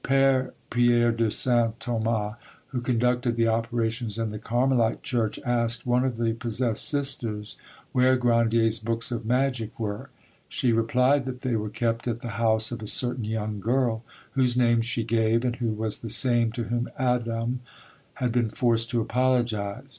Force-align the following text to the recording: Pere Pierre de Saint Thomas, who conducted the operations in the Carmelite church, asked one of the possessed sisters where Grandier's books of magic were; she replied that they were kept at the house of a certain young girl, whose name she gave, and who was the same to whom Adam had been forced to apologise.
Pere 0.03 0.55
Pierre 0.71 1.11
de 1.11 1.29
Saint 1.29 1.79
Thomas, 1.79 2.33
who 2.69 2.81
conducted 2.81 3.35
the 3.35 3.47
operations 3.47 4.17
in 4.17 4.31
the 4.31 4.39
Carmelite 4.39 5.03
church, 5.03 5.39
asked 5.45 5.85
one 5.85 6.03
of 6.03 6.17
the 6.17 6.33
possessed 6.33 6.89
sisters 6.89 7.55
where 7.91 8.15
Grandier's 8.15 8.79
books 8.79 9.11
of 9.11 9.27
magic 9.27 9.79
were; 9.79 10.09
she 10.49 10.71
replied 10.71 11.25
that 11.25 11.41
they 11.41 11.55
were 11.55 11.69
kept 11.69 12.07
at 12.07 12.21
the 12.21 12.29
house 12.41 12.71
of 12.71 12.81
a 12.81 12.87
certain 12.87 13.25
young 13.25 13.59
girl, 13.59 14.03
whose 14.31 14.57
name 14.57 14.81
she 14.81 15.03
gave, 15.03 15.45
and 15.45 15.57
who 15.57 15.71
was 15.71 15.99
the 15.99 16.09
same 16.09 16.51
to 16.53 16.63
whom 16.63 16.89
Adam 16.97 17.59
had 18.15 18.31
been 18.31 18.49
forced 18.49 18.89
to 18.89 19.01
apologise. 19.01 19.89